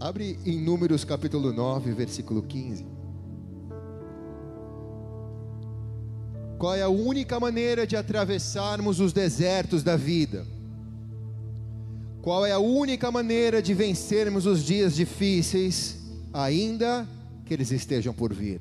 [0.00, 2.84] Abre em Números capítulo 9, versículo 15.
[6.58, 10.46] Qual é a única maneira de atravessarmos os desertos da vida?
[12.22, 16.00] Qual é a única maneira de vencermos os dias difíceis,
[16.32, 17.06] ainda
[17.44, 18.60] que eles estejam por vir?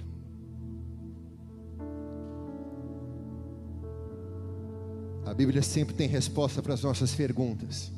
[5.25, 7.91] A Bíblia sempre tem resposta para as nossas perguntas.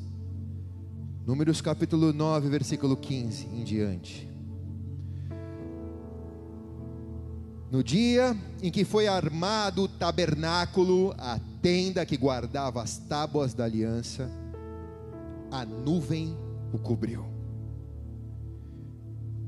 [1.26, 4.30] Números capítulo 9, versículo 15 em diante.
[7.68, 13.64] No dia em que foi armado o tabernáculo, a tenda que guardava as tábuas da
[13.64, 14.30] aliança,
[15.50, 16.36] a nuvem
[16.72, 17.26] o cobriu.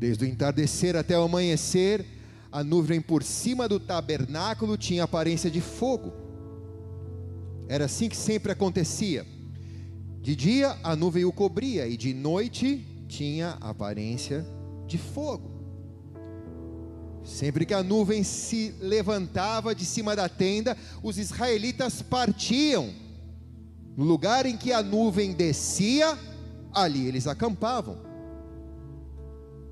[0.00, 2.04] Desde o entardecer até o amanhecer,
[2.50, 6.12] a nuvem por cima do tabernáculo tinha aparência de fogo.
[7.68, 9.24] Era assim que sempre acontecia.
[10.28, 14.46] De dia a nuvem o cobria e de noite tinha aparência
[14.86, 15.50] de fogo.
[17.24, 22.92] Sempre que a nuvem se levantava de cima da tenda, os israelitas partiam.
[23.96, 26.18] No lugar em que a nuvem descia,
[26.74, 27.96] ali eles acampavam.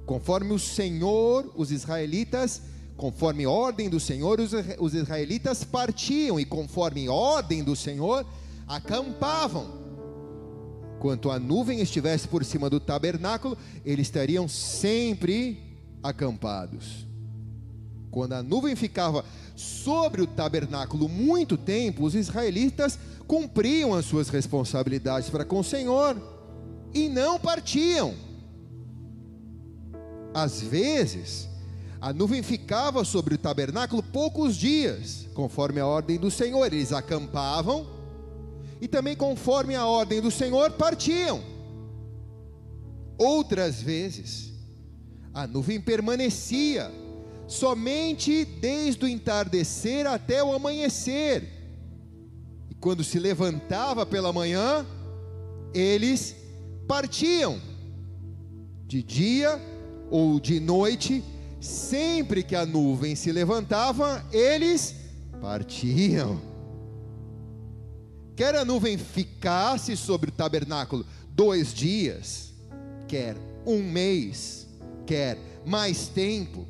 [0.06, 2.62] Conforme o Senhor, os israelitas,
[2.96, 4.38] conforme ordem do Senhor,
[4.80, 8.24] os israelitas partiam e conforme ordem do Senhor,
[8.66, 9.84] acampavam.
[10.98, 15.62] Quanto a nuvem estivesse por cima do tabernáculo, eles estariam sempre
[16.03, 17.06] acampados.
[18.11, 25.28] Quando a nuvem ficava sobre o tabernáculo muito tempo, os israelitas cumpriam as suas responsabilidades
[25.28, 26.16] para com o Senhor
[26.94, 28.14] e não partiam.
[30.33, 31.48] Às vezes,
[32.00, 37.95] a nuvem ficava sobre o tabernáculo poucos dias, conforme a ordem do Senhor, eles acampavam
[38.80, 41.42] e também conforme a ordem do Senhor partiam.
[43.19, 44.52] Outras vezes,
[45.32, 46.91] a nuvem permanecia
[47.47, 51.48] somente desde o entardecer até o amanhecer.
[52.70, 54.87] E quando se levantava pela manhã,
[55.72, 56.37] eles
[56.87, 57.60] partiam.
[58.87, 59.60] De dia
[60.10, 61.22] ou de noite,
[61.60, 64.94] sempre que a nuvem se levantava, eles
[65.41, 66.56] partiam.
[68.36, 72.52] Quer a nuvem ficasse sobre o tabernáculo dois dias,
[73.08, 74.69] quer um mês,
[75.06, 76.69] quer mais tempo,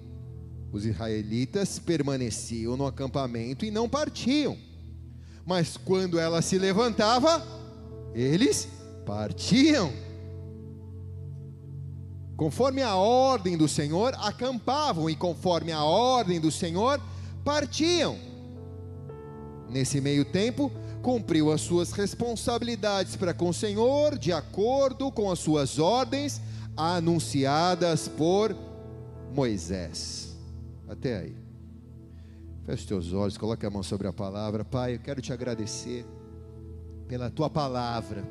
[0.72, 4.56] os israelitas permaneciam no acampamento e não partiam.
[5.44, 7.44] Mas quando ela se levantava,
[8.14, 8.68] eles
[9.04, 9.92] partiam.
[12.36, 17.00] Conforme a ordem do Senhor, acampavam, e conforme a ordem do Senhor,
[17.44, 18.16] partiam.
[19.68, 20.70] Nesse meio tempo,
[21.02, 26.40] cumpriu as suas responsabilidades para com o Senhor, de acordo com as suas ordens
[26.76, 28.54] anunciadas por
[29.34, 30.36] Moisés.
[30.88, 31.36] Até aí.
[32.64, 34.64] Feche os teus olhos, coloque a mão sobre a palavra.
[34.64, 36.04] Pai, eu quero te agradecer
[37.06, 38.24] pela tua palavra,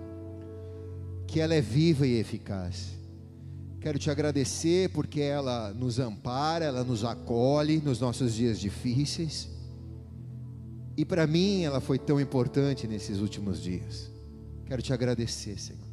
[1.26, 2.92] que ela é viva e eficaz.
[3.80, 9.55] Quero te agradecer porque ela nos ampara, ela nos acolhe nos nossos dias difíceis.
[10.98, 14.12] E para mim ela foi tão importante nesses últimos dias.
[14.66, 15.84] Quero te agradecer, Senhor.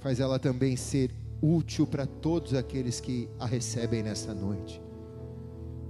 [0.00, 1.10] Faz ela também ser
[1.42, 4.80] útil para todos aqueles que a recebem nessa noite.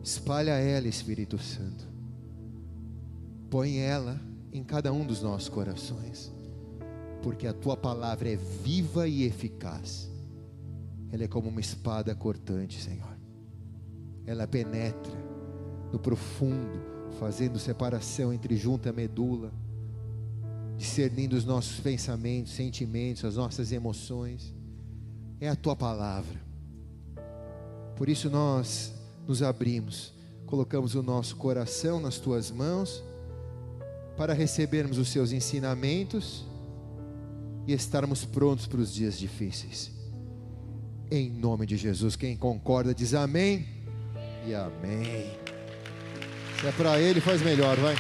[0.02, 1.86] Espalha ela, Espírito Santo.
[3.50, 4.20] Põe ela
[4.52, 6.32] em cada um dos nossos corações,
[7.22, 10.10] porque a tua palavra é viva e eficaz.
[11.12, 13.16] Ela é como uma espada cortante, Senhor.
[14.24, 15.14] Ela penetra
[15.92, 19.52] no profundo, fazendo separação entre junta e medula,
[20.76, 24.54] discernindo os nossos pensamentos, sentimentos, as nossas emoções.
[25.40, 26.40] É a tua palavra.
[27.96, 28.92] Por isso nós
[29.26, 30.12] nos abrimos,
[30.46, 33.02] colocamos o nosso coração nas tuas mãos,
[34.16, 36.46] para recebermos os seus ensinamentos
[37.66, 39.90] e estarmos prontos para os dias difíceis.
[41.10, 43.66] Em nome de Jesus, quem concorda diz amém
[44.46, 45.55] e amém.
[46.60, 47.94] Se é para Ele, faz melhor, vai.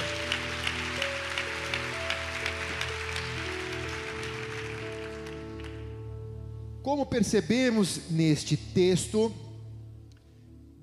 [6.82, 9.32] Como percebemos neste texto,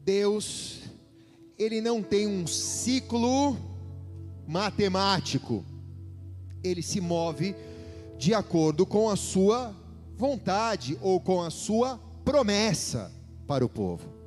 [0.04, 0.82] Deus,
[1.58, 3.58] ele não tem um ciclo
[4.46, 5.66] matemático,
[6.64, 7.56] ele se move
[8.20, 9.74] de acordo com a sua
[10.16, 13.12] vontade ou com a sua promessa
[13.48, 14.23] para o povo.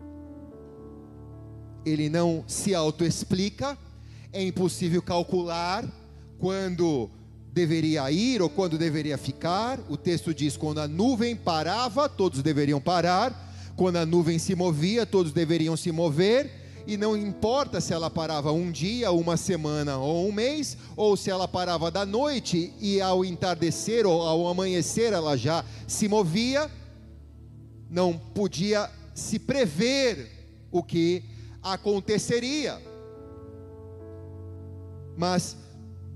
[1.86, 3.78] Ele não se autoexplica,
[4.32, 5.84] é impossível calcular
[6.36, 7.08] quando
[7.52, 9.78] deveria ir ou quando deveria ficar.
[9.88, 13.44] O texto diz: quando a nuvem parava, todos deveriam parar.
[13.76, 16.50] Quando a nuvem se movia, todos deveriam se mover.
[16.88, 21.30] E não importa se ela parava um dia, uma semana ou um mês, ou se
[21.30, 26.70] ela parava da noite e ao entardecer ou ao amanhecer ela já se movia,
[27.88, 30.30] não podia se prever
[30.70, 31.35] o que
[31.72, 32.80] aconteceria.
[35.16, 35.56] Mas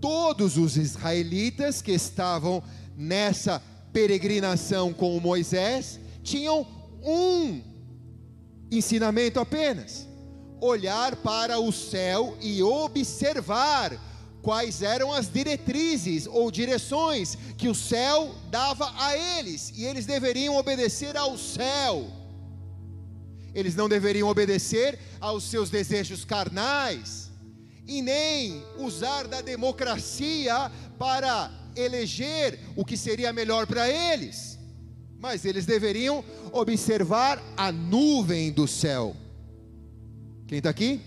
[0.01, 2.63] todos os israelitas que estavam
[2.97, 3.63] nessa
[3.93, 6.67] peregrinação com Moisés tinham
[7.03, 7.63] um
[8.71, 10.07] ensinamento apenas:
[10.61, 13.99] olhar para o céu e observar
[14.43, 20.57] quais eram as diretrizes ou direções que o céu dava a eles, e eles deveriam
[20.57, 22.20] obedecer ao céu.
[23.55, 27.31] Eles não deveriam obedecer aos seus desejos carnais,
[27.91, 34.57] e nem usar da democracia para eleger o que seria melhor para eles,
[35.19, 39.17] mas eles deveriam observar a nuvem do céu.
[40.47, 41.01] Quem está aqui?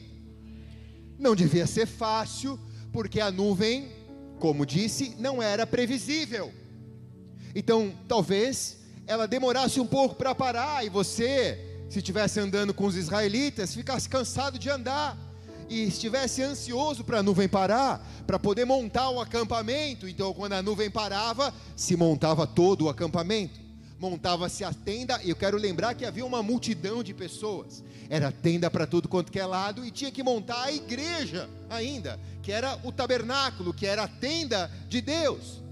[1.18, 2.60] Não devia ser fácil,
[2.92, 3.90] porque a nuvem,
[4.38, 6.52] como disse, não era previsível.
[7.56, 12.96] Então, talvez ela demorasse um pouco para parar e você, se estivesse andando com os
[12.96, 15.18] israelitas, ficasse cansado de andar
[15.70, 20.08] e estivesse ansioso para a nuvem parar, para poder montar o acampamento.
[20.08, 23.62] Então, quando a nuvem parava, se montava todo o acampamento.
[24.00, 27.84] Montava-se a tenda, e eu quero lembrar que havia uma multidão de pessoas.
[28.10, 32.20] Era tenda para tudo quanto que é lado, e tinha que montar a igreja ainda,
[32.42, 35.63] que era o tabernáculo, que era a tenda de Deus.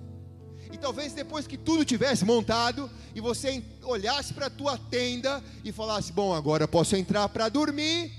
[0.72, 5.72] E talvez depois que tudo tivesse montado e você olhasse para a tua tenda e
[5.72, 8.12] falasse: "Bom, agora posso entrar para dormir",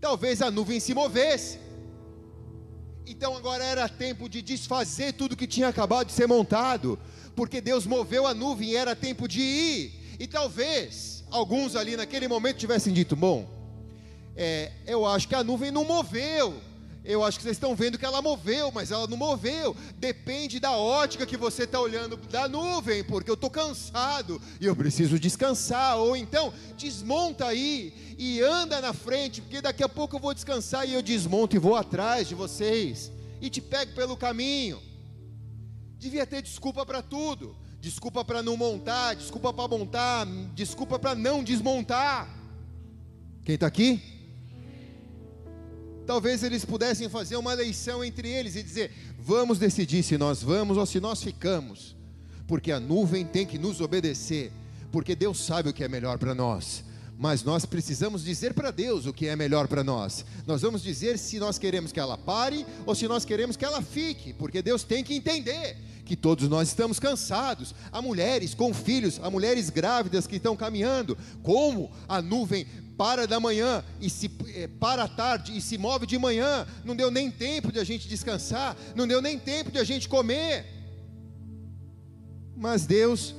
[0.00, 1.58] talvez a nuvem se movesse.
[3.06, 6.98] Então agora era tempo de desfazer tudo que tinha acabado de ser montado,
[7.34, 10.16] porque Deus moveu a nuvem e era tempo de ir.
[10.18, 13.48] E talvez alguns ali naquele momento tivessem dito: Bom,
[14.36, 16.67] é, eu acho que a nuvem não moveu.
[17.08, 19.74] Eu acho que vocês estão vendo que ela moveu, mas ela não moveu.
[19.96, 24.76] Depende da ótica que você está olhando da nuvem, porque eu estou cansado e eu
[24.76, 25.96] preciso descansar.
[25.96, 30.86] Ou então, desmonta aí e anda na frente, porque daqui a pouco eu vou descansar
[30.86, 33.10] e eu desmonto e vou atrás de vocês
[33.40, 34.78] e te pego pelo caminho.
[35.98, 37.56] Devia ter desculpa para tudo.
[37.80, 42.28] Desculpa para não montar, desculpa para montar, desculpa para não desmontar.
[43.44, 44.17] Quem está aqui?
[46.08, 50.78] Talvez eles pudessem fazer uma eleição entre eles e dizer: vamos decidir se nós vamos
[50.78, 51.94] ou se nós ficamos,
[52.46, 54.50] porque a nuvem tem que nos obedecer,
[54.90, 56.82] porque Deus sabe o que é melhor para nós.
[57.18, 60.24] Mas nós precisamos dizer para Deus o que é melhor para nós.
[60.46, 63.82] Nós vamos dizer se nós queremos que ela pare ou se nós queremos que ela
[63.82, 65.76] fique, porque Deus tem que entender
[66.06, 67.74] que todos nós estamos cansados.
[67.92, 71.18] Há mulheres com filhos, há mulheres grávidas que estão caminhando.
[71.42, 72.66] Como a nuvem
[72.98, 76.96] para da manhã e se é, para à tarde e se move de manhã, não
[76.96, 80.66] deu nem tempo de a gente descansar, não deu nem tempo de a gente comer.
[82.56, 83.36] Mas Deus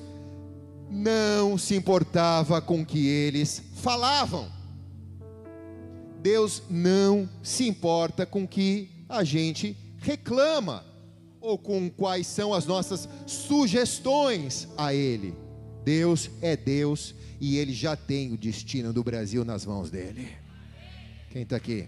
[0.89, 4.49] não se importava com o que eles falavam.
[6.21, 10.85] Deus não se importa com o que a gente reclama
[11.41, 15.35] ou com quais são as nossas sugestões a Ele.
[15.83, 20.27] Deus é Deus e ele já tem o destino do Brasil nas mãos dele.
[21.29, 21.87] Quem está aqui?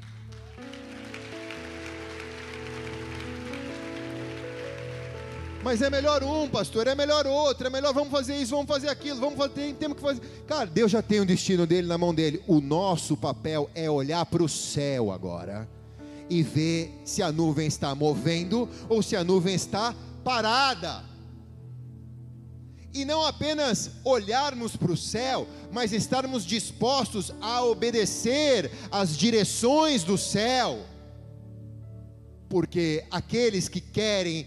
[5.64, 8.90] Mas é melhor um, pastor, é melhor outro, é melhor vamos fazer isso, vamos fazer
[8.90, 10.22] aquilo, vamos fazer, temos que fazer.
[10.48, 12.42] Cara, Deus já tem o destino dele na mão dele.
[12.48, 15.70] O nosso papel é olhar para o céu agora
[16.30, 21.11] e ver se a nuvem está movendo ou se a nuvem está parada
[22.94, 30.18] e não apenas olharmos para o céu, mas estarmos dispostos a obedecer às direções do
[30.18, 30.86] céu,
[32.50, 34.46] porque aqueles que querem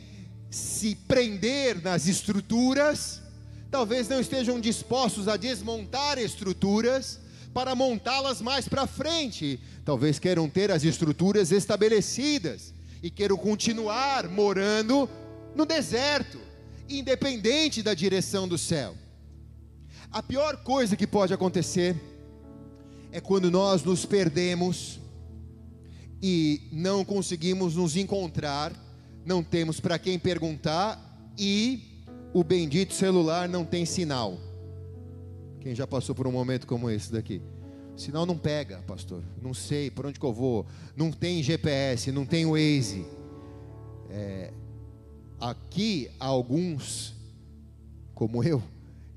[0.50, 3.22] se prender nas estruturas,
[3.70, 7.18] talvez não estejam dispostos a desmontar estruturas
[7.52, 15.08] para montá-las mais para frente, talvez queiram ter as estruturas estabelecidas e queiram continuar morando
[15.54, 16.53] no deserto
[16.88, 18.94] independente da direção do céu.
[20.10, 21.96] A pior coisa que pode acontecer
[23.10, 25.00] é quando nós nos perdemos
[26.22, 28.72] e não conseguimos nos encontrar,
[29.24, 34.38] não temos para quem perguntar e o bendito celular não tem sinal.
[35.60, 37.40] Quem já passou por um momento como esse daqui?
[37.96, 39.22] Sinal não pega, pastor.
[39.40, 40.66] Não sei por onde que eu vou.
[40.96, 43.06] Não tem GPS, não tem Waze.
[44.10, 44.52] É,
[45.44, 47.12] Aqui, alguns,
[48.14, 48.62] como eu,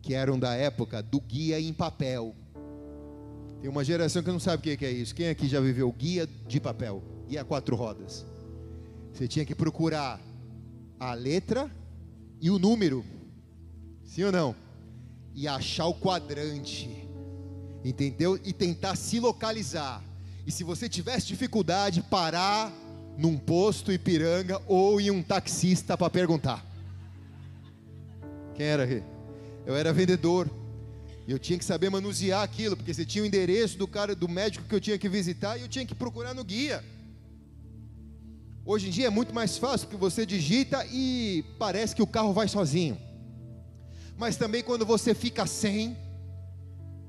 [0.02, 2.36] que eram da época do guia em papel.
[3.62, 5.16] Tem uma geração que não sabe o que é isso.
[5.16, 7.02] Quem aqui já viveu guia de papel?
[7.30, 8.26] Guia quatro rodas.
[9.14, 10.20] Você tinha que procurar
[11.00, 11.72] a letra
[12.42, 13.06] e o número.
[14.04, 14.54] Sim ou não?
[15.34, 17.08] E achar o quadrante.
[17.86, 18.38] Entendeu?
[18.44, 20.04] E tentar se localizar.
[20.46, 22.70] E se você tivesse dificuldade, parar
[23.18, 26.64] num posto Ipiranga ou em um taxista para perguntar.
[28.56, 29.04] Quem era?
[29.66, 30.50] Eu era vendedor.
[31.28, 34.30] E eu tinha que saber manusear aquilo, porque você tinha o endereço do cara, do
[34.30, 36.82] médico que eu tinha que visitar, e eu tinha que procurar no guia.
[38.66, 42.34] Hoje em dia é muito mais fácil, porque você digita e parece que o carro
[42.34, 42.98] vai sozinho.
[44.18, 45.98] Mas também quando você fica sem,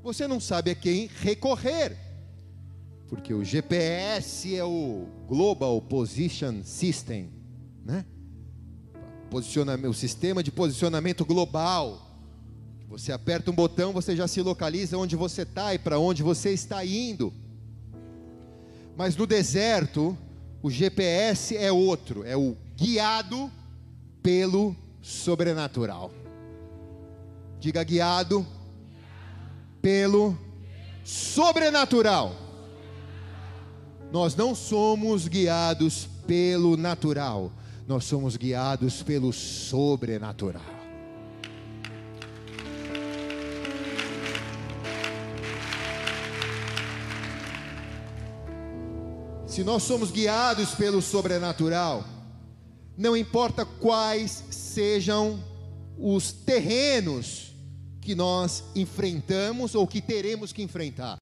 [0.03, 1.97] você não sabe a quem recorrer.
[3.09, 7.31] Porque o GPS é o Global Position System,
[7.85, 8.05] né?
[9.31, 12.07] Posicionamento, o sistema de posicionamento global.
[12.89, 16.51] Você aperta um botão, você já se localiza onde você está e para onde você
[16.51, 17.33] está indo.
[18.97, 20.17] Mas no deserto,
[20.63, 23.51] o GPS é outro, é o guiado
[24.23, 26.11] pelo sobrenatural.
[27.59, 28.47] Diga guiado
[29.81, 30.37] pelo
[31.05, 32.48] sobrenatural.
[34.11, 37.53] Nós não somos guiados pelo natural,
[37.87, 40.63] nós somos guiados pelo sobrenatural.
[49.47, 52.05] Se nós somos guiados pelo sobrenatural,
[52.97, 55.39] não importa quais sejam
[55.99, 57.53] os terrenos
[58.01, 61.19] que nós enfrentamos ou que teremos que enfrentar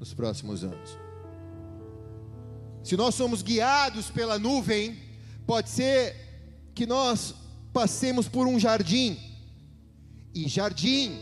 [0.00, 0.98] nos próximos anos.
[2.82, 4.98] Se nós somos guiados pela nuvem,
[5.46, 6.16] pode ser
[6.74, 7.34] que nós
[7.72, 9.18] passemos por um jardim,
[10.34, 11.18] e jardim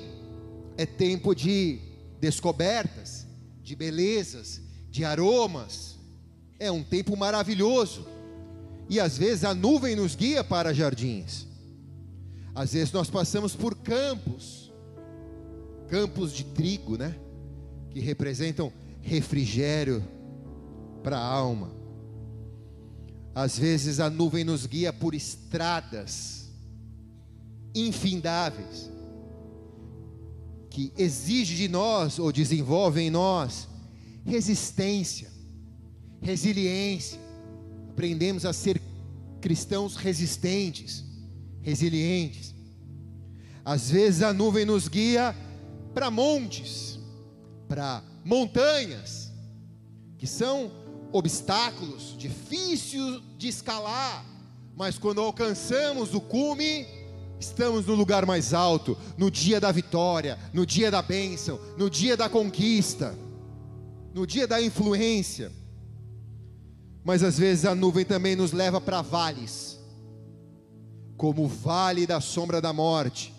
[0.76, 1.80] é tempo de
[2.20, 3.26] descobertas,
[3.62, 5.97] de belezas, de aromas.
[6.58, 8.06] É um tempo maravilhoso.
[8.88, 11.47] E às vezes a nuvem nos guia para jardins.
[12.54, 14.70] Às vezes nós passamos por campos,
[15.88, 17.14] campos de trigo, né?
[17.90, 20.02] Que representam refrigério
[21.02, 21.71] para a alma.
[23.35, 26.49] Às vezes a nuvem nos guia por estradas
[27.75, 28.90] infindáveis,
[30.71, 33.68] que exige de nós ou desenvolve em nós
[34.25, 35.30] resistência,
[36.21, 37.18] resiliência.
[37.90, 38.80] Aprendemos a ser
[39.40, 41.04] cristãos resistentes,
[41.62, 42.54] resilientes.
[43.64, 45.35] Às vezes a nuvem nos guia
[45.95, 46.98] para montes,
[47.68, 49.30] para montanhas,
[50.16, 50.72] que são
[51.12, 54.25] obstáculos difíceis de escalar,
[54.75, 56.87] mas quando alcançamos o cume,
[57.38, 62.16] estamos no lugar mais alto, no dia da vitória, no dia da bênção, no dia
[62.16, 63.14] da conquista
[64.18, 65.52] no dia da influência.
[67.04, 69.78] Mas às vezes a nuvem também nos leva para vales,
[71.16, 73.32] como o vale da sombra da morte.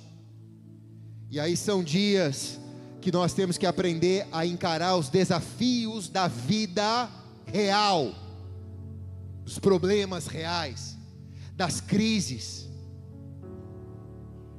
[1.30, 2.60] E aí são dias
[3.02, 7.10] que nós temos que aprender a encarar os desafios da vida
[7.46, 8.14] real,
[9.44, 10.98] dos problemas reais,
[11.56, 12.68] das crises,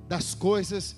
[0.08, 0.96] das coisas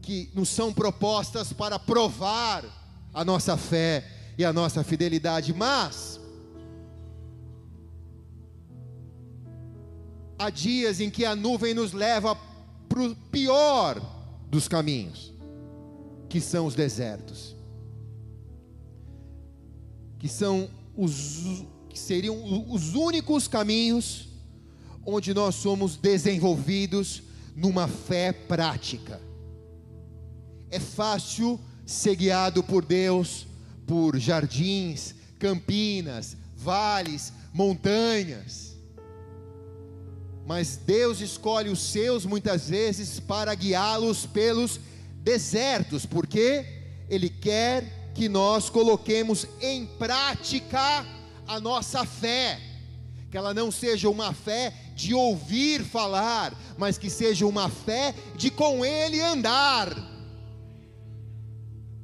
[0.00, 2.64] que nos são propostas para provar
[3.12, 4.04] a nossa fé
[4.38, 6.20] e a nossa fidelidade, mas
[10.38, 12.36] há dias em que a nuvem nos leva
[12.88, 14.00] para o pior
[14.48, 15.33] dos caminhos,
[16.34, 17.54] que são os desertos,
[20.18, 24.30] que são os que seriam os únicos caminhos
[25.06, 27.22] onde nós somos desenvolvidos
[27.54, 29.20] numa fé prática.
[30.72, 33.46] É fácil ser guiado por Deus
[33.86, 38.76] por jardins, campinas, vales, montanhas.
[40.44, 44.80] Mas Deus escolhe os seus muitas vezes para guiá-los pelos
[45.24, 46.66] desertos, porque
[47.08, 51.04] Ele quer que nós coloquemos em prática
[51.48, 52.60] a nossa fé,
[53.30, 58.50] que ela não seja uma fé de ouvir falar, mas que seja uma fé de
[58.50, 59.90] com Ele andar,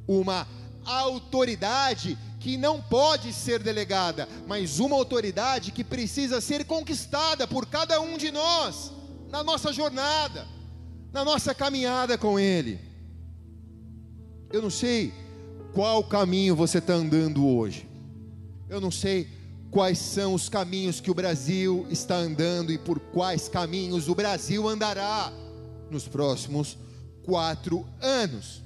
[0.08, 0.48] uma
[0.84, 8.00] autoridade que não pode ser delegada, mas uma autoridade que precisa ser conquistada por cada
[8.00, 8.90] um de nós,
[9.28, 10.48] na nossa jornada,
[11.12, 12.89] na nossa caminhada com Ele.
[14.52, 15.12] Eu não sei
[15.72, 17.88] qual caminho você está andando hoje,
[18.68, 19.28] eu não sei
[19.70, 24.68] quais são os caminhos que o Brasil está andando e por quais caminhos o Brasil
[24.68, 25.32] andará
[25.90, 26.76] nos próximos
[27.22, 28.62] quatro anos.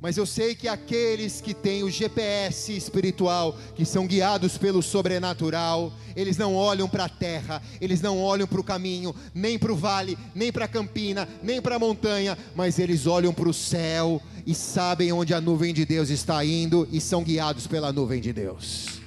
[0.00, 5.90] Mas eu sei que aqueles que têm o GPS espiritual, que são guiados pelo sobrenatural,
[6.14, 9.76] eles não olham para a terra, eles não olham para o caminho, nem para o
[9.76, 14.20] vale, nem para a campina, nem para a montanha, mas eles olham para o céu
[14.46, 18.34] e sabem onde a nuvem de Deus está indo e são guiados pela nuvem de
[18.34, 19.00] Deus.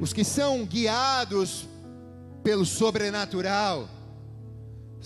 [0.00, 1.66] Os que são guiados
[2.42, 3.88] pelo sobrenatural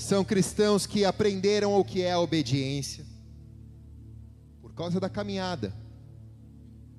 [0.00, 3.04] são cristãos que aprenderam o que é a obediência
[4.62, 5.74] por causa da caminhada,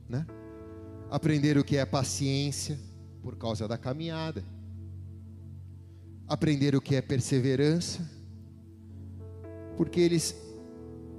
[0.07, 0.25] né?
[1.09, 2.79] Aprenderam o que é paciência
[3.21, 4.43] por causa da caminhada.
[6.27, 8.07] Aprenderam o que é perseverança
[9.75, 10.35] porque eles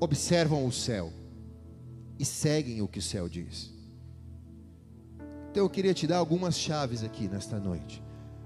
[0.01, 1.13] observam o céu
[2.19, 3.73] e seguem o que o céu diz.
[5.51, 8.03] Então eu queria te dar algumas chaves aqui nesta noite,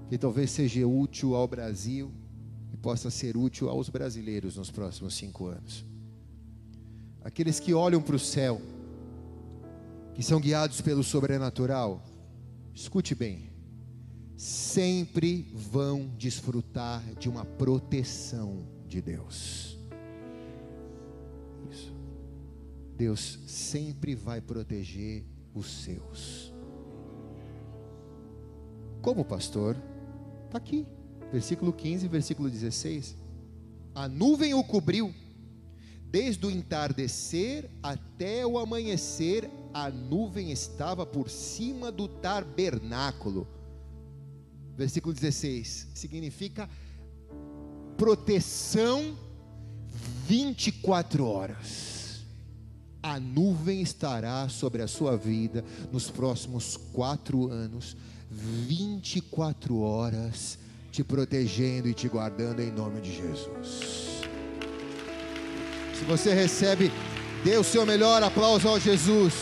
[0.09, 2.11] que talvez seja útil ao Brasil
[2.73, 5.85] e possa ser útil aos brasileiros nos próximos cinco anos.
[7.23, 8.61] Aqueles que olham para o céu,
[10.13, 12.03] que são guiados pelo sobrenatural,
[12.73, 13.49] escute bem,
[14.35, 19.77] sempre vão desfrutar de uma proteção de Deus.
[21.69, 21.93] Isso.
[22.95, 26.53] Deus sempre vai proteger os seus.
[29.01, 29.75] Como pastor?
[30.45, 30.85] Está aqui,
[31.31, 33.15] versículo 15, versículo 16.
[33.93, 35.13] A nuvem o cobriu,
[36.09, 43.47] desde o entardecer até o amanhecer, a nuvem estava por cima do tabernáculo.
[44.75, 46.69] Versículo 16 significa
[47.97, 49.17] proteção
[50.27, 52.25] 24 horas.
[53.01, 57.97] A nuvem estará sobre a sua vida nos próximos quatro anos
[58.29, 60.59] 24 horas
[60.97, 64.23] te protegendo e te guardando em nome de Jesus.
[65.93, 66.91] Se você recebe,
[67.43, 69.35] dê o seu melhor aplauso ao Jesus.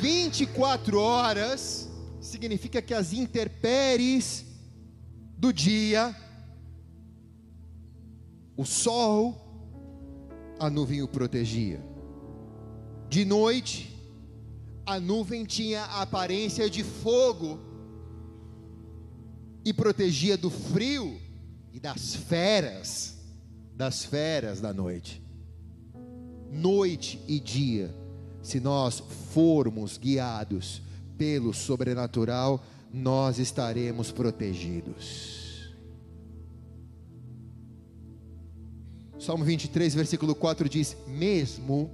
[0.00, 1.88] Vinte e quatro horas
[2.20, 4.44] significa que as intempéries
[5.38, 6.12] do dia,
[8.56, 9.40] o sol,
[10.58, 11.80] a nuvem o protegia
[13.08, 13.93] de noite,
[14.86, 17.58] a nuvem tinha a aparência de fogo
[19.64, 21.18] e protegia do frio
[21.72, 23.18] e das feras,
[23.74, 25.22] das feras da noite.
[26.52, 27.94] Noite e dia,
[28.42, 30.82] se nós formos guiados
[31.16, 35.42] pelo sobrenatural, nós estaremos protegidos.
[39.18, 41.90] Salmo 23, versículo 4 diz: Mesmo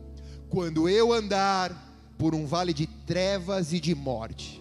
[0.48, 1.89] quando eu andar
[2.20, 4.60] por um vale de trevas e de morte,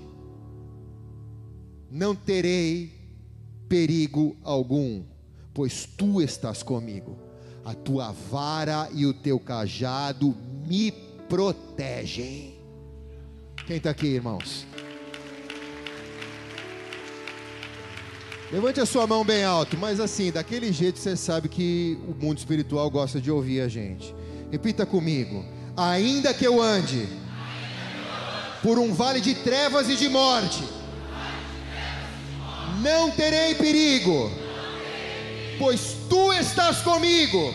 [1.92, 2.90] não terei
[3.68, 5.04] perigo algum,
[5.54, 7.20] pois tu estás comigo,
[7.66, 10.34] a tua vara e o teu cajado
[10.66, 10.90] me
[11.28, 12.56] protegem.
[13.68, 14.66] Quem está aqui, irmãos?
[18.54, 22.38] Levante a sua mão bem alto, mas assim, daquele jeito você sabe que o mundo
[22.38, 24.16] espiritual gosta de ouvir a gente.
[24.50, 25.44] Repita comigo
[25.80, 27.08] Ainda que eu ande
[28.62, 30.64] por um vale de trevas e de morte,
[32.82, 34.32] não terei perigo,
[35.58, 37.54] pois tu estás comigo,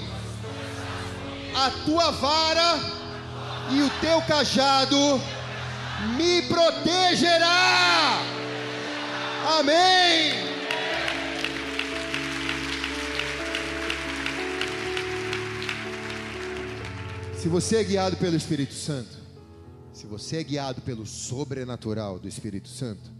[1.54, 2.78] a tua vara
[3.70, 5.20] e o teu cajado
[6.16, 8.20] me protegerá.
[9.58, 10.44] Amém.
[17.38, 19.13] Se você é guiado pelo Espírito Santo,
[19.94, 23.12] se você é guiado pelo sobrenatural do Espírito Santo,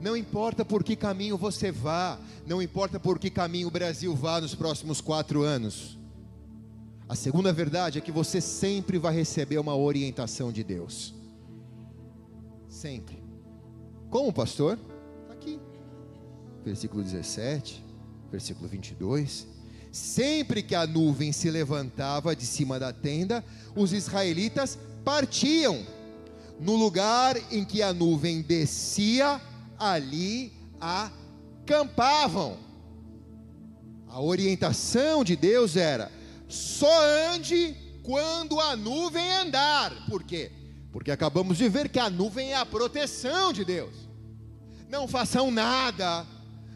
[0.00, 4.40] não importa por que caminho você vá, não importa por que caminho o Brasil vá
[4.40, 5.96] nos próximos quatro anos,
[7.08, 11.14] a segunda verdade é que você sempre vai receber uma orientação de Deus.
[12.68, 13.22] Sempre.
[14.10, 14.78] Como, pastor?
[15.22, 15.60] Está aqui.
[16.64, 17.84] Versículo 17,
[18.30, 19.46] versículo 22.
[19.90, 23.42] Sempre que a nuvem se levantava de cima da tenda,
[23.74, 25.86] os israelitas partiam.
[26.60, 29.40] No lugar em que a nuvem descia,
[29.78, 30.52] ali
[31.64, 32.58] acampavam.
[34.06, 36.12] A orientação de Deus era:
[36.46, 36.92] só
[37.32, 39.94] ande quando a nuvem andar.
[40.10, 40.52] Por quê?
[40.92, 43.94] Porque acabamos de ver que a nuvem é a proteção de Deus.
[44.90, 46.26] Não façam nada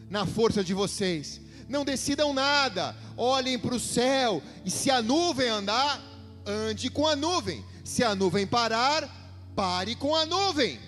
[0.09, 5.49] na força de vocês, não decidam nada, olhem para o céu, e se a nuvem
[5.49, 6.01] andar,
[6.45, 9.09] ande com a nuvem, se a nuvem parar,
[9.55, 10.79] pare com a nuvem.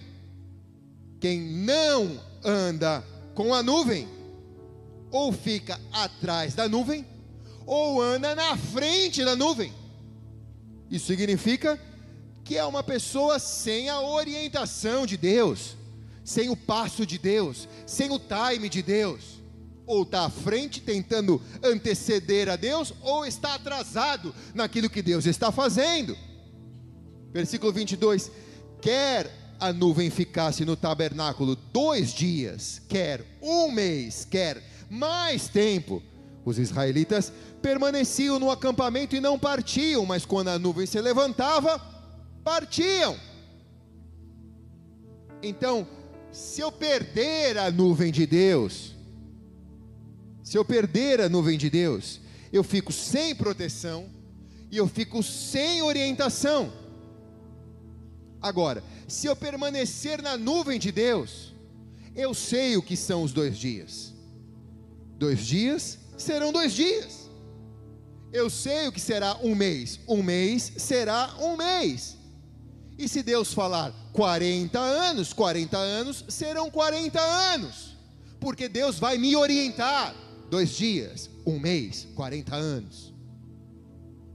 [1.20, 3.04] Quem não anda
[3.34, 4.08] com a nuvem,
[5.12, 7.06] ou fica atrás da nuvem,
[7.66, 9.74] ou anda na frente da nuvem.
[10.90, 11.80] Isso significa
[12.44, 15.76] que é uma pessoa sem a orientação de Deus,
[16.24, 19.42] sem o passo de Deus, sem o time de Deus.
[19.88, 25.52] Ou está à frente tentando anteceder a Deus, ou está atrasado naquilo que Deus está
[25.52, 26.16] fazendo.
[27.36, 28.32] Versículo 22:
[28.82, 36.02] Quer a nuvem ficasse no tabernáculo dois dias, quer um mês, quer mais tempo,
[36.46, 41.78] os israelitas permaneciam no acampamento e não partiam, mas quando a nuvem se levantava,
[42.42, 43.20] partiam.
[45.44, 45.86] Então,
[46.32, 48.96] se eu perder a nuvem de Deus,
[50.42, 52.22] se eu perder a nuvem de Deus,
[52.54, 54.10] eu fico sem proteção
[54.72, 56.85] e eu fico sem orientação.
[58.46, 61.52] Agora, se eu permanecer na nuvem de Deus,
[62.16, 64.14] eu sei o que são os dois dias.
[65.18, 67.28] Dois dias serão dois dias.
[68.32, 70.00] Eu sei o que será um mês.
[70.08, 72.18] Um mês será um mês.
[73.00, 77.98] E se Deus falar 40 anos, 40 anos serão 40 anos.
[78.40, 80.16] Porque Deus vai me orientar.
[80.52, 83.12] Dois dias, um mês, 40 anos.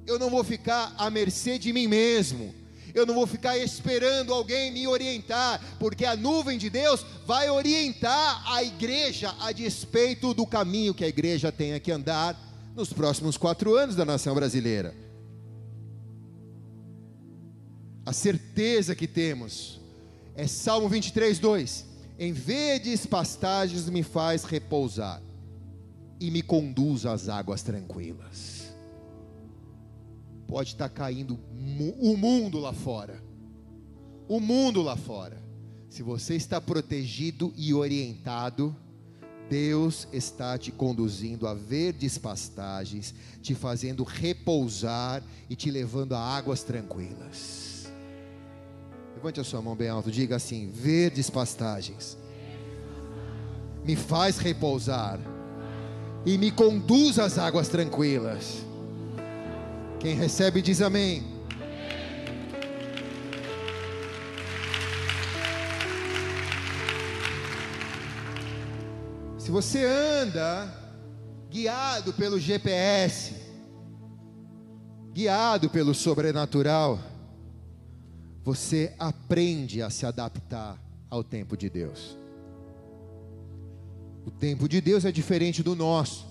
[0.04, 2.59] Eu não vou ficar à mercê de mim mesmo.
[2.94, 8.42] Eu não vou ficar esperando alguém me orientar, porque a nuvem de Deus vai orientar
[8.52, 12.38] a igreja a despeito do caminho que a igreja tenha que andar
[12.74, 14.94] nos próximos quatro anos da nação brasileira.
[18.04, 19.80] A certeza que temos
[20.34, 21.84] é Salmo 23, 2:
[22.18, 25.22] Em verdes pastagens me faz repousar
[26.18, 28.59] e me conduz às águas tranquilas
[30.50, 31.38] pode estar caindo
[32.00, 33.22] o mundo lá fora.
[34.28, 35.40] O mundo lá fora.
[35.88, 38.74] Se você está protegido e orientado,
[39.48, 46.64] Deus está te conduzindo a verdes pastagens, te fazendo repousar e te levando a águas
[46.64, 47.90] tranquilas.
[49.14, 52.18] Levante a sua mão bem alto, diga assim: verdes pastagens,
[53.84, 55.20] me faz repousar
[56.26, 58.69] e me conduz às águas tranquilas.
[60.00, 61.22] Quem recebe diz amém.
[69.36, 70.74] Se você anda
[71.50, 73.34] guiado pelo GPS,
[75.12, 76.98] guiado pelo sobrenatural,
[78.42, 82.16] você aprende a se adaptar ao tempo de Deus.
[84.24, 86.26] O tempo de Deus é diferente do nosso.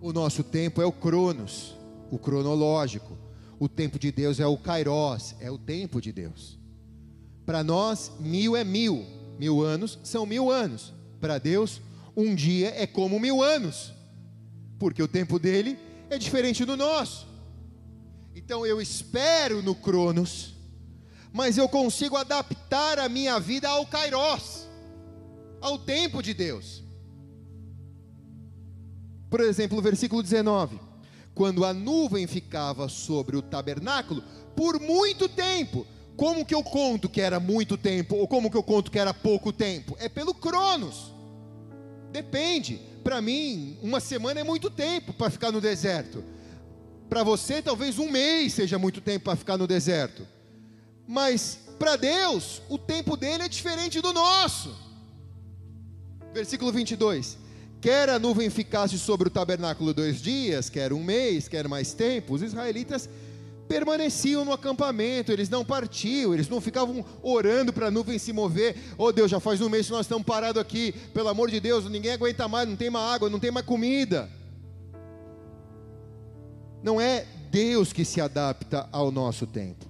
[0.00, 1.80] O nosso tempo é o Cronos
[2.12, 3.16] o cronológico.
[3.58, 6.58] O tempo de Deus é o Kairos, é o tempo de Deus.
[7.46, 9.06] Para nós, mil é mil,
[9.38, 10.92] mil anos são mil anos.
[11.18, 11.80] Para Deus,
[12.14, 13.94] um dia é como mil anos,
[14.78, 15.78] porque o tempo dele
[16.10, 17.26] é diferente do nosso.
[18.34, 20.54] Então eu espero no Cronos,
[21.32, 24.68] mas eu consigo adaptar a minha vida ao Kairos,
[25.62, 26.82] ao tempo de Deus.
[29.30, 30.91] Por exemplo, versículo 19
[31.42, 34.22] quando a nuvem ficava sobre o tabernáculo
[34.54, 35.84] por muito tempo.
[36.16, 39.12] Como que eu conto que era muito tempo ou como que eu conto que era
[39.12, 39.96] pouco tempo?
[39.98, 41.12] É pelo Cronos.
[42.12, 42.80] Depende.
[43.02, 46.22] Para mim, uma semana é muito tempo para ficar no deserto.
[47.10, 50.24] Para você, talvez um mês seja muito tempo para ficar no deserto.
[51.08, 54.76] Mas para Deus, o tempo dele é diferente do nosso.
[56.32, 57.41] Versículo 22
[57.82, 62.34] quer a nuvem ficasse sobre o tabernáculo dois dias, quer um mês, quer mais tempo,
[62.34, 63.10] os israelitas
[63.66, 68.76] permaneciam no acampamento, eles não partiam, eles não ficavam orando para a nuvem se mover.
[68.96, 71.84] Oh Deus, já faz um mês que nós estamos parados aqui, pelo amor de Deus,
[71.90, 74.30] ninguém aguenta mais, não tem mais água, não tem mais comida.
[76.84, 79.86] Não é Deus que se adapta ao nosso tempo,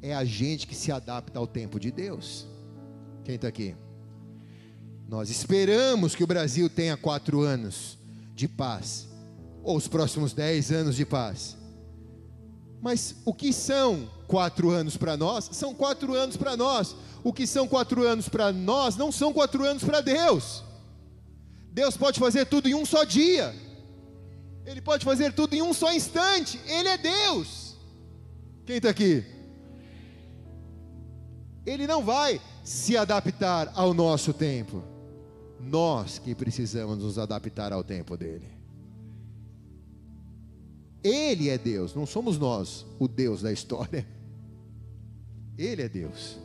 [0.00, 2.46] é a gente que se adapta ao tempo de Deus.
[3.24, 3.74] Quem está aqui?
[5.10, 7.98] Nós esperamos que o Brasil tenha quatro anos
[8.32, 9.08] de paz,
[9.60, 11.56] ou os próximos dez anos de paz.
[12.80, 15.50] Mas o que são quatro anos para nós?
[15.50, 16.94] São quatro anos para nós.
[17.24, 20.62] O que são quatro anos para nós não são quatro anos para Deus.
[21.72, 23.52] Deus pode fazer tudo em um só dia.
[24.64, 26.60] Ele pode fazer tudo em um só instante.
[26.68, 27.74] Ele é Deus.
[28.64, 29.24] Quem está aqui?
[31.66, 34.89] Ele não vai se adaptar ao nosso tempo.
[35.62, 38.60] Nós que precisamos nos adaptar ao tempo dele.
[41.02, 44.06] Ele é Deus, não somos nós o Deus da história.
[45.56, 46.38] Ele é Deus.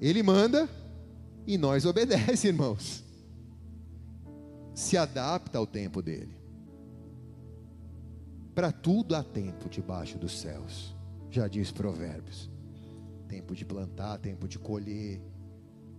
[0.00, 0.68] Ele manda
[1.46, 3.04] e nós obedecemos, irmãos.
[4.74, 6.36] Se adapta ao tempo dele.
[8.54, 10.94] Para tudo há tempo debaixo dos céus,
[11.30, 12.50] já diz Provérbios.
[13.28, 15.20] Tempo de plantar, tempo de colher,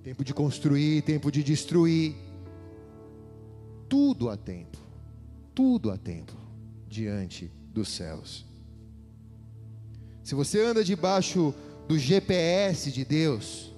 [0.02, 2.16] tempo de construir, tempo de destruir.
[3.88, 4.78] Tudo há tempo,
[5.54, 6.34] tudo há tempo
[6.88, 8.46] diante dos céus.
[10.24, 11.54] Se você anda debaixo
[11.88, 13.72] do GPS de Deus,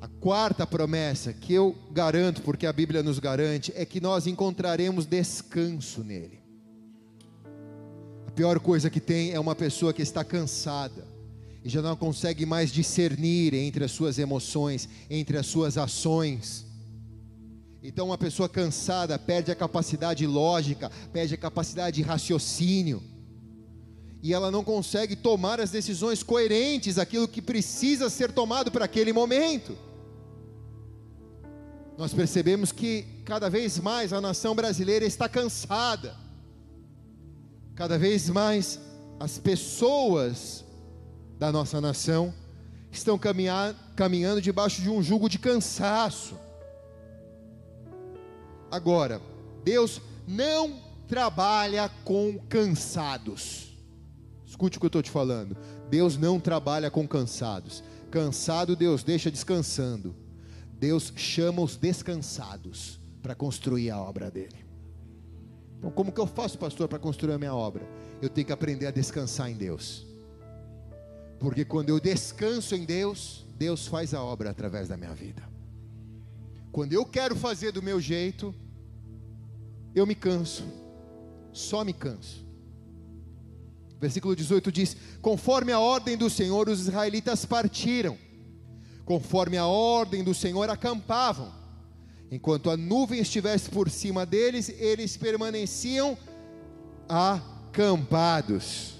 [0.00, 5.06] a quarta promessa que eu garanto, porque a Bíblia nos garante, é que nós encontraremos
[5.06, 6.40] descanso nele.
[8.26, 11.06] A pior coisa que tem é uma pessoa que está cansada
[11.64, 16.66] e já não consegue mais discernir entre as suas emoções, entre as suas ações.
[17.86, 23.02] Então, uma pessoa cansada perde a capacidade lógica, perde a capacidade de raciocínio,
[24.22, 29.12] e ela não consegue tomar as decisões coerentes, aquilo que precisa ser tomado para aquele
[29.12, 29.76] momento.
[31.98, 36.16] Nós percebemos que cada vez mais a nação brasileira está cansada,
[37.74, 38.80] cada vez mais
[39.20, 40.64] as pessoas
[41.38, 42.32] da nossa nação
[42.90, 46.42] estão caminhar, caminhando debaixo de um jugo de cansaço.
[48.74, 49.22] Agora,
[49.62, 53.72] Deus não trabalha com cansados.
[54.44, 55.56] Escute o que eu estou te falando.
[55.88, 57.84] Deus não trabalha com cansados.
[58.10, 60.12] Cansado, Deus deixa descansando.
[60.72, 64.66] Deus chama os descansados para construir a obra dele.
[65.78, 67.88] Então, como que eu faço, pastor, para construir a minha obra?
[68.20, 70.04] Eu tenho que aprender a descansar em Deus.
[71.38, 75.48] Porque quando eu descanso em Deus, Deus faz a obra através da minha vida.
[76.72, 78.52] Quando eu quero fazer do meu jeito,
[79.94, 80.64] eu me canso,
[81.52, 82.44] só me canso.
[84.00, 88.18] Versículo 18 diz: Conforme a ordem do Senhor, os israelitas partiram,
[89.04, 91.52] conforme a ordem do Senhor, acampavam.
[92.30, 96.18] Enquanto a nuvem estivesse por cima deles, eles permaneciam
[97.08, 98.94] acampados.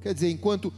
[0.00, 0.72] Quer dizer, enquanto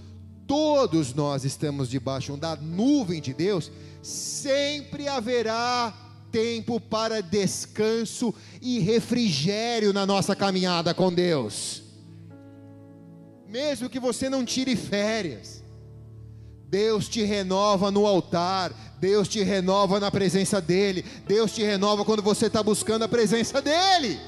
[0.47, 3.71] todos nós estamos debaixo da nuvem de Deus,
[4.03, 11.83] sempre haverá tempo para descanso e refrigério na nossa caminhada com Deus.
[13.49, 15.63] Mesmo que você não tire férias,
[16.69, 22.23] Deus te renova no altar, Deus te renova na presença dEle, Deus te renova quando
[22.23, 24.21] você está buscando a presença dEle.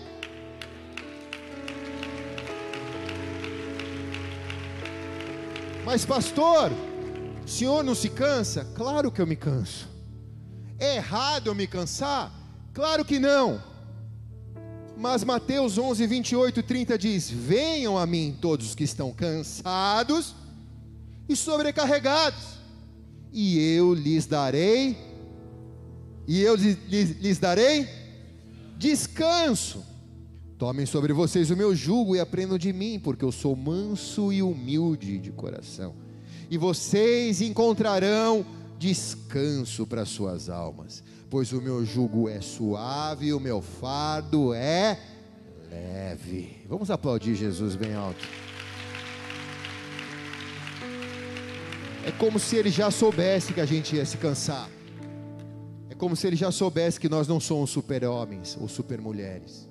[5.85, 6.71] Mas, pastor,
[7.45, 8.65] o senhor não se cansa?
[8.75, 9.89] Claro que eu me canso.
[10.81, 12.33] É errado eu me cansar?
[12.73, 13.63] Claro que não.
[14.97, 20.35] Mas Mateus 11, 28 e 30 diz: Venham a mim todos que estão cansados
[21.29, 22.59] e sobrecarregados,
[23.33, 24.97] e eu lhes darei,
[26.27, 27.87] e eu lhes, lhes darei
[28.77, 29.85] descanso.
[30.59, 34.43] Tomem sobre vocês o meu jugo e aprendam de mim, porque eu sou manso e
[34.43, 35.95] humilde de coração.
[36.51, 38.45] E vocês encontrarão
[38.81, 44.99] descanso para suas almas, pois o meu jugo é suave e o meu fardo é
[45.71, 46.65] leve.
[46.67, 48.27] Vamos aplaudir Jesus bem alto.
[52.07, 54.67] É como se ele já soubesse que a gente ia se cansar.
[55.91, 59.69] É como se ele já soubesse que nós não somos super-homens ou super-mulheres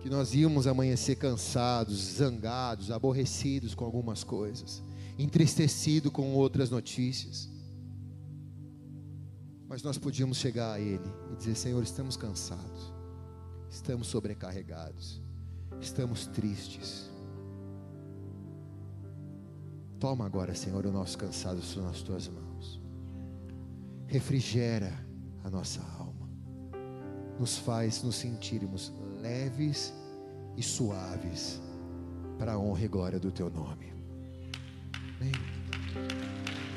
[0.00, 4.82] que nós íamos amanhecer cansados, zangados, aborrecidos com algumas coisas,
[5.18, 7.50] entristecidos com outras notícias.
[9.70, 12.92] Mas nós podíamos chegar a Ele e dizer: Senhor, estamos cansados,
[13.70, 15.22] estamos sobrecarregados,
[15.80, 17.08] estamos tristes.
[20.00, 22.80] Toma agora, Senhor, o nosso cansado nas tuas mãos,
[24.08, 24.92] refrigera
[25.44, 26.28] a nossa alma,
[27.38, 29.94] nos faz nos sentirmos leves
[30.56, 31.60] e suaves
[32.40, 33.92] para a honra e glória do teu nome.
[35.16, 35.32] Amém.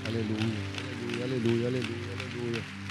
[0.06, 2.83] Aleluia, aleluia, aleluia, aleluia, aleluia.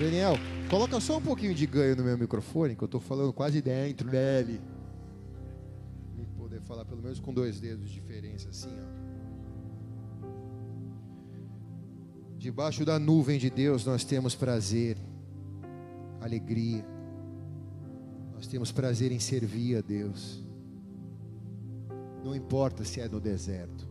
[0.00, 0.34] Daniel,
[0.70, 4.08] coloca só um pouquinho de ganho no meu microfone, que eu estou falando quase dentro
[4.08, 4.60] dele.
[6.16, 9.00] Vou poder falar pelo menos com dois dedos de diferença, assim, ó.
[12.38, 14.96] Debaixo da nuvem de Deus nós temos prazer,
[16.22, 16.82] alegria
[18.40, 20.42] nós temos prazer em servir a Deus.
[22.24, 23.86] Não importa se é no deserto,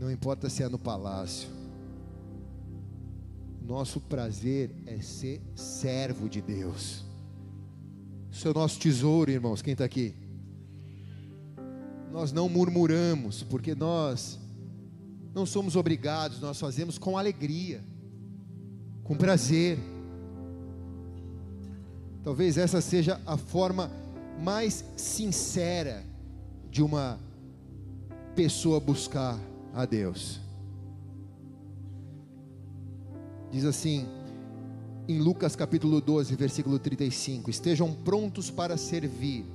[0.00, 1.48] não importa se é no palácio,
[3.64, 7.02] Nosso prazer é ser servo de Deus.
[8.30, 9.62] Isso é o nosso tesouro, irmãos.
[9.62, 10.14] Quem está aqui?
[12.12, 14.38] Nós não murmuramos, porque nós
[15.34, 17.82] não somos obrigados, nós fazemos com alegria,
[19.02, 19.78] com prazer.
[22.22, 23.90] Talvez essa seja a forma
[24.42, 26.04] mais sincera
[26.70, 27.18] de uma
[28.36, 29.40] pessoa buscar
[29.72, 30.43] a Deus.
[33.54, 34.08] Diz assim,
[35.06, 39.46] em Lucas capítulo 12, versículo 35: Estejam prontos para servir,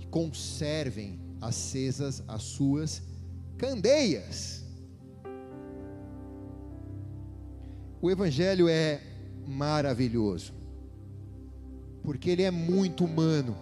[0.00, 3.00] e conservem acesas as suas
[3.56, 4.64] candeias.
[8.02, 9.00] O Evangelho é
[9.46, 10.52] maravilhoso,
[12.02, 13.56] porque ele é muito humano,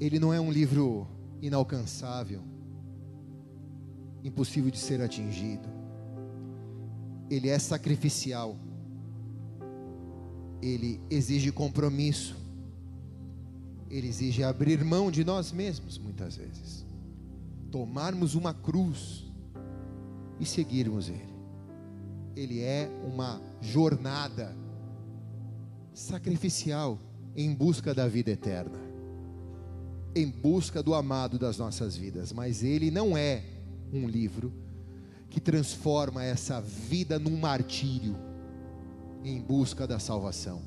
[0.00, 1.06] ele não é um livro
[1.40, 2.42] inalcançável,
[4.24, 5.73] impossível de ser atingido,
[7.30, 8.56] ele é sacrificial,
[10.60, 12.36] ele exige compromisso,
[13.90, 16.84] ele exige abrir mão de nós mesmos, muitas vezes,
[17.70, 19.24] tomarmos uma cruz
[20.40, 21.34] e seguirmos Ele.
[22.36, 24.56] Ele é uma jornada
[25.92, 26.98] sacrificial
[27.36, 28.78] em busca da vida eterna,
[30.14, 33.44] em busca do amado das nossas vidas, mas Ele não é
[33.92, 34.52] um livro
[35.28, 38.16] que transforma essa vida num martírio
[39.24, 40.62] em busca da salvação.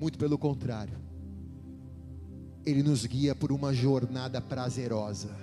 [0.00, 0.98] Muito pelo contrário,
[2.64, 5.36] Ele nos guia por uma jornada prazerosa,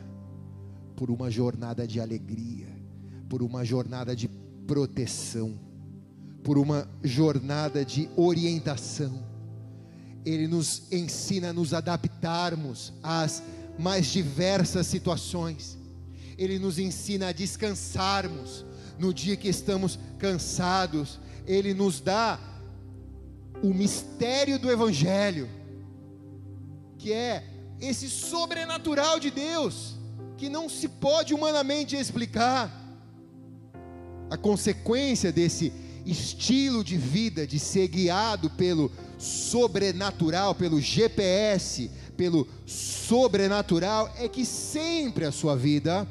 [0.95, 2.67] por uma jornada de alegria,
[3.29, 4.27] por uma jornada de
[4.65, 5.59] proteção,
[6.43, 9.23] por uma jornada de orientação.
[10.25, 13.43] Ele nos ensina a nos adaptarmos às
[13.77, 15.77] mais diversas situações.
[16.37, 18.65] Ele nos ensina a descansarmos
[18.99, 22.37] no dia que estamos cansados ele nos dá
[23.63, 25.49] o mistério do Evangelho,
[26.97, 27.43] que é
[27.79, 29.95] esse sobrenatural de Deus,
[30.37, 32.69] que não se pode humanamente explicar.
[34.29, 35.71] A consequência desse
[36.05, 45.23] estilo de vida, de ser guiado pelo sobrenatural, pelo GPS, pelo sobrenatural, é que sempre
[45.23, 46.05] a sua vida,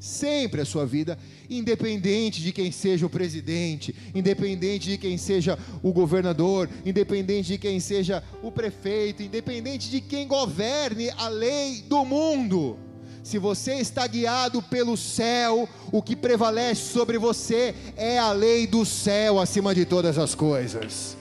[0.00, 1.16] sempre a sua vida
[1.48, 7.78] independente de quem seja o presidente, independente de quem seja o governador, independente de quem
[7.78, 12.78] seja o prefeito, independente de quem governe a lei do mundo.
[13.22, 18.84] Se você está guiado pelo céu, o que prevalece sobre você é a lei do
[18.86, 21.19] céu acima de todas as coisas.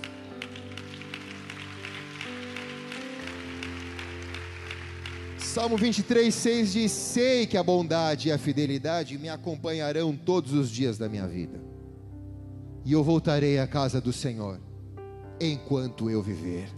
[5.59, 10.71] Salmo 23, 6 diz: Sei que a bondade e a fidelidade me acompanharão todos os
[10.71, 11.59] dias da minha vida,
[12.85, 14.57] e eu voltarei à casa do Senhor
[15.37, 16.69] enquanto eu viver.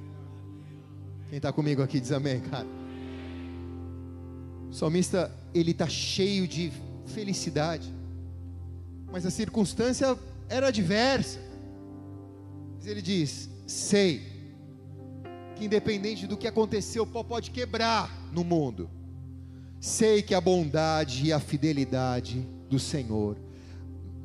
[1.29, 2.65] Quem está comigo aqui diz amém, cara.
[4.71, 6.73] O salmista, ele está cheio de
[7.05, 7.93] felicidade,
[9.11, 10.17] mas a circunstância
[10.49, 11.37] era adversa.
[12.83, 14.30] Ele diz: Sei
[15.61, 18.89] que independente do que aconteceu, o pó pode quebrar no mundo.
[19.79, 23.37] Sei que a bondade e a fidelidade do Senhor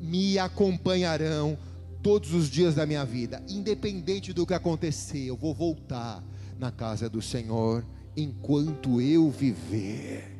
[0.01, 1.55] me acompanharão
[2.01, 6.23] todos os dias da minha vida, independente do que acontecer, eu vou voltar
[6.57, 10.35] na casa do Senhor enquanto eu viver.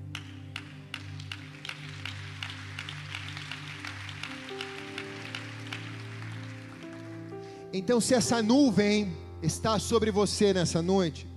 [7.71, 11.27] Então, se essa nuvem está sobre você nessa noite,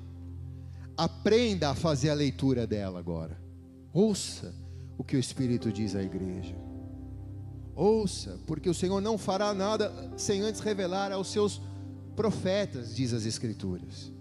[0.97, 3.41] aprenda a fazer a leitura dela agora.
[3.93, 4.55] Ouça
[4.97, 6.55] o que o Espírito diz à igreja.
[7.75, 11.61] Ouça, porque o Senhor não fará nada sem antes revelar aos seus
[12.15, 14.13] profetas, diz as Escrituras.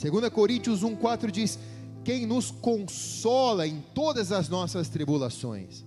[0.00, 1.58] 2 Coríntios 1,4 diz:
[2.04, 5.84] Quem nos consola em todas as nossas tribulações,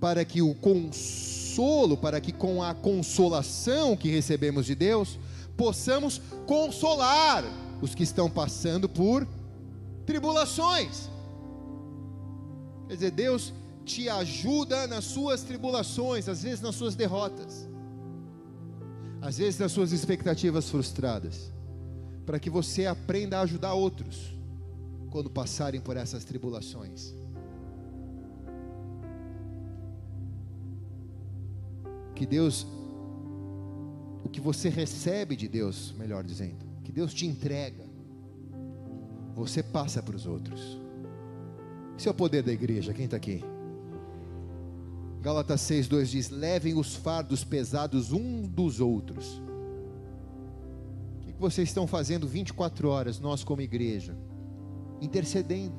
[0.00, 5.18] para que o consolo, para que com a consolação que recebemos de Deus,
[5.56, 7.44] possamos consolar
[7.80, 9.26] os que estão passando por
[10.06, 11.10] tribulações.
[12.88, 13.52] Quer dizer, Deus
[13.84, 17.68] te ajuda nas suas tribulações, às vezes nas suas derrotas,
[19.20, 21.52] às vezes nas suas expectativas frustradas,
[22.24, 24.36] para que você aprenda a ajudar outros
[25.10, 27.14] quando passarem por essas tribulações.
[32.14, 32.66] Que Deus
[34.32, 37.84] que você recebe de Deus, melhor dizendo, que Deus te entrega,
[39.34, 40.80] você passa para os outros.
[41.96, 43.44] Esse é o poder da igreja, quem está aqui?
[45.20, 49.40] Gálatas 6,2 diz: Levem os fardos pesados um dos outros.
[51.20, 54.16] O que vocês estão fazendo 24 horas, nós como igreja?
[55.00, 55.74] Intercedendo,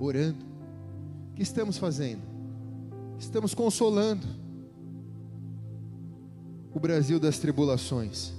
[0.00, 0.44] orando.
[1.30, 2.22] O que estamos fazendo?
[3.18, 4.26] Estamos consolando
[6.86, 8.32] Brasil das tribulações.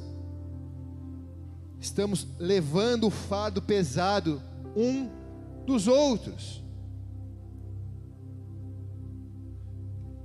[1.81, 4.41] Estamos levando o fardo pesado
[4.73, 5.09] um
[5.65, 6.63] dos outros.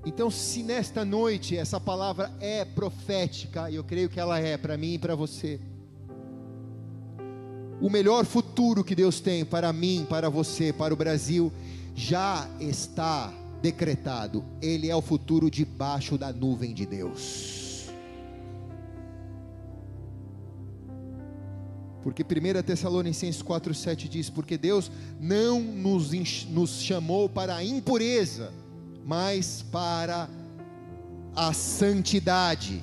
[0.06, 4.76] Então, se nesta noite essa palavra é profética, e eu creio que ela é para
[4.76, 5.60] mim e para você,
[7.80, 11.52] o melhor futuro que Deus tem para mim, para você, para o Brasil,
[11.92, 14.44] já está decretado.
[14.60, 17.61] Ele é o futuro debaixo da nuvem de Deus.
[22.02, 24.90] Porque 1 Tessalonicenses 4,7 diz: Porque Deus
[25.20, 26.12] não nos,
[26.46, 28.52] nos chamou para a impureza,
[29.04, 30.28] mas para
[31.34, 32.82] a santidade.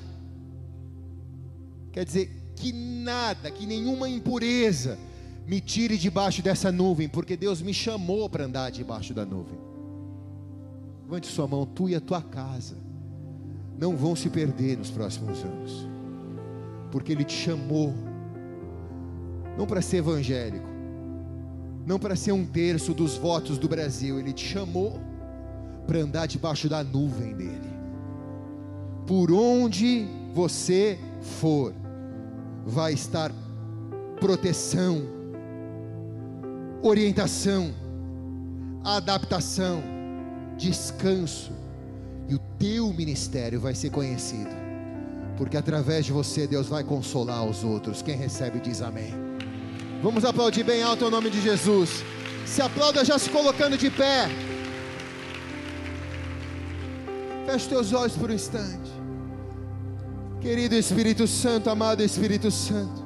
[1.92, 4.98] Quer dizer, que nada, que nenhuma impureza
[5.46, 9.58] me tire debaixo dessa nuvem, porque Deus me chamou para andar debaixo da nuvem.
[11.04, 12.76] Levante sua mão, tu e a tua casa
[13.76, 15.88] não vão se perder nos próximos anos,
[16.92, 17.94] porque Ele te chamou,
[19.56, 20.68] não para ser evangélico,
[21.86, 25.00] não para ser um terço dos votos do Brasil, Ele te chamou
[25.86, 27.70] para andar debaixo da nuvem dele.
[29.06, 31.74] Por onde você for,
[32.64, 33.32] vai estar
[34.20, 35.02] proteção,
[36.82, 37.72] orientação,
[38.84, 39.82] adaptação,
[40.56, 41.52] descanso,
[42.28, 44.50] e o teu ministério vai ser conhecido,
[45.36, 48.02] porque através de você Deus vai consolar os outros.
[48.02, 49.29] Quem recebe diz amém.
[50.02, 52.02] Vamos aplaudir bem alto o nome de Jesus.
[52.46, 54.28] Se aplauda já se colocando de pé.
[57.44, 58.90] Feche teus olhos por um instante.
[60.40, 63.04] Querido Espírito Santo, amado Espírito Santo,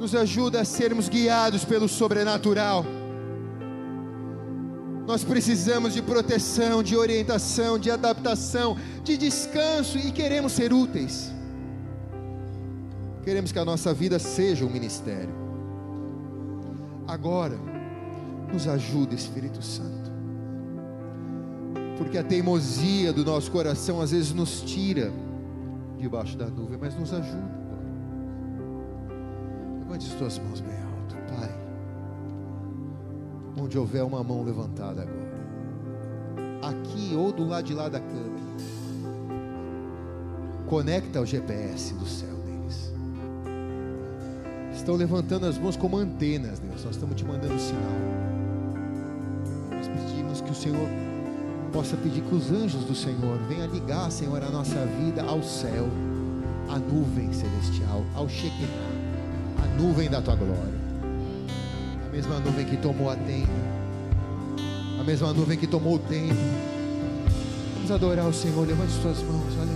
[0.00, 2.84] nos ajuda a sermos guiados pelo sobrenatural.
[5.06, 11.30] Nós precisamos de proteção, de orientação, de adaptação, de descanso e queremos ser úteis.
[13.22, 15.45] Queremos que a nossa vida seja um ministério.
[17.06, 17.56] Agora,
[18.52, 20.06] nos ajuda, Espírito Santo
[21.96, 25.12] porque a teimosia do nosso coração às vezes nos tira
[25.98, 27.66] debaixo da nuvem, mas nos ajuda.
[29.80, 31.50] Levante as tuas mãos bem alto, Pai.
[33.58, 35.36] Onde houver uma mão levantada agora,
[36.62, 38.46] aqui ou do lado de lá da câmera,
[40.66, 42.35] conecta o GPS do céu.
[44.86, 46.84] Estão levantando as mãos como antenas, Deus.
[46.84, 47.82] Nós estamos te mandando sinal.
[49.72, 50.88] Nós pedimos que o Senhor
[51.72, 55.88] possa pedir que os anjos do Senhor venham ligar, Senhor, a nossa vida ao céu,
[56.68, 58.68] à nuvem celestial, ao Shekinah,
[59.60, 60.80] a nuvem da tua glória.
[62.08, 63.50] A mesma nuvem que tomou a tenda,
[65.00, 66.36] a mesma nuvem que tomou o templo.
[67.74, 69.75] Vamos adorar o Senhor, levante suas mãos, aleluia.